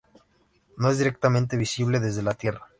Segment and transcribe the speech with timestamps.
[0.77, 2.65] No es directamente visible desde la Tierra.